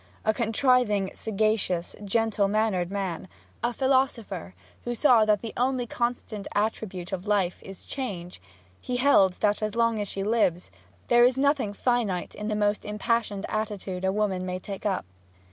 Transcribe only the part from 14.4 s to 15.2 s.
may take up.